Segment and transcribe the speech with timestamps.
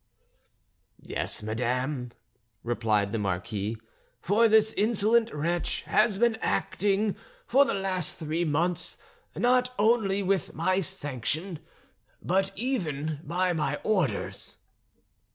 [1.03, 2.09] "Yes, madame,"
[2.63, 3.77] replied the marquis;
[4.19, 8.97] "for this insolent wretch has been acting for the last three months
[9.35, 11.59] not only with my sanction
[12.19, 14.57] but even by my orders."